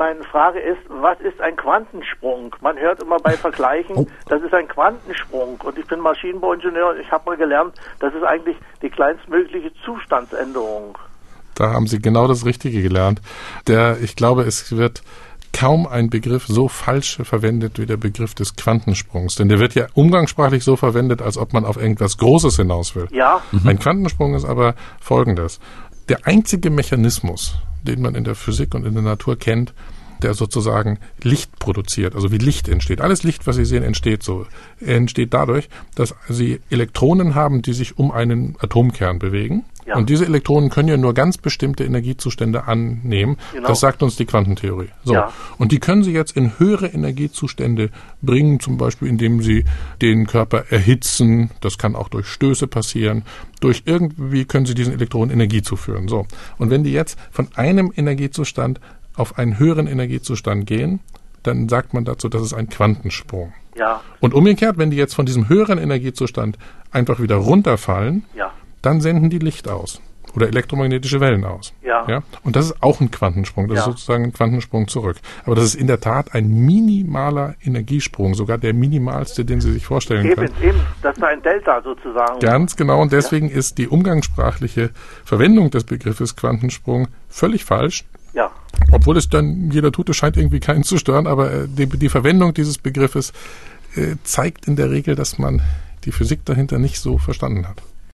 [0.00, 2.56] meine Frage ist, was ist ein Quantensprung?
[2.62, 4.06] Man hört immer bei Vergleichen, oh.
[4.30, 5.60] das ist ein Quantensprung.
[5.62, 10.96] Und ich bin Maschinenbauingenieur und ich habe mal gelernt, das ist eigentlich die kleinstmögliche Zustandsänderung.
[11.54, 13.20] Da haben Sie genau das Richtige gelernt.
[13.66, 15.02] Der, ich glaube, es wird
[15.52, 19.34] kaum ein Begriff so falsch verwendet wie der Begriff des Quantensprungs.
[19.34, 23.08] Denn der wird ja umgangssprachlich so verwendet, als ob man auf irgendwas Großes hinaus will.
[23.10, 23.42] Ja.
[23.52, 23.68] Mhm.
[23.68, 25.60] Ein Quantensprung ist aber folgendes.
[26.10, 27.54] Der einzige Mechanismus,
[27.84, 29.72] den man in der Physik und in der Natur kennt,
[30.20, 33.00] der sozusagen Licht produziert, also wie Licht entsteht.
[33.00, 34.46] Alles Licht, was Sie sehen, entsteht so.
[34.80, 39.64] Entsteht dadurch, dass Sie Elektronen haben, die sich um einen Atomkern bewegen.
[39.90, 39.96] Ja.
[39.96, 43.36] Und diese Elektronen können ja nur ganz bestimmte Energiezustände annehmen.
[43.52, 43.68] Genau.
[43.68, 44.90] Das sagt uns die Quantentheorie.
[45.02, 45.14] So.
[45.14, 45.32] Ja.
[45.58, 47.90] Und die können Sie jetzt in höhere Energiezustände
[48.22, 49.64] bringen, zum Beispiel indem Sie
[50.00, 51.50] den Körper erhitzen.
[51.60, 53.24] Das kann auch durch Stöße passieren.
[53.60, 56.06] Durch irgendwie können Sie diesen Elektronen Energie zuführen.
[56.06, 56.26] So.
[56.58, 58.80] Und wenn die jetzt von einem Energiezustand
[59.20, 61.00] auf einen höheren Energiezustand gehen,
[61.42, 63.52] dann sagt man dazu, das ist ein Quantensprung.
[63.76, 64.00] Ja.
[64.20, 66.58] Und umgekehrt, wenn die jetzt von diesem höheren Energiezustand
[66.90, 68.52] einfach wieder runterfallen, ja.
[68.82, 70.02] dann senden die Licht aus
[70.36, 71.72] oder elektromagnetische Wellen aus.
[71.82, 72.06] Ja.
[72.08, 72.22] ja.
[72.44, 73.68] Und das ist auch ein Quantensprung.
[73.68, 73.80] Das ja.
[73.80, 75.16] ist sozusagen ein Quantensprung zurück.
[75.44, 79.86] Aber das ist in der Tat ein minimaler Energiesprung, sogar der minimalste, den Sie sich
[79.86, 80.54] vorstellen eben, können.
[80.62, 82.38] Eben, das ist ein Delta sozusagen.
[82.40, 83.00] Ganz genau.
[83.00, 83.56] Und deswegen ja.
[83.56, 84.90] ist die umgangssprachliche
[85.24, 88.04] Verwendung des Begriffes Quantensprung völlig falsch.
[88.32, 88.50] Ja.
[88.92, 92.08] Obwohl es dann jeder tut, es scheint irgendwie keinen zu stören, aber äh, die, die
[92.08, 93.32] Verwendung dieses Begriffes
[93.96, 95.62] äh, zeigt in der Regel, dass man
[96.04, 97.82] die Physik dahinter nicht so verstanden hat.